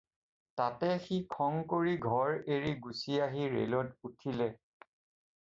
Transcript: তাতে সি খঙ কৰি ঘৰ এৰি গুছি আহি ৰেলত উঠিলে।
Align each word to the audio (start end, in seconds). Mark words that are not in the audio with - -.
তাতে 0.59 0.87
সি 1.03 1.17
খঙ 1.35 1.53
কৰি 1.73 1.93
ঘৰ 2.13 2.33
এৰি 2.57 2.73
গুছি 2.87 3.21
আহি 3.27 3.53
ৰেলত 3.59 4.11
উঠিলে। 4.11 4.51